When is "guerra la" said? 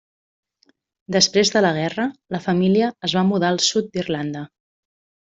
1.75-2.39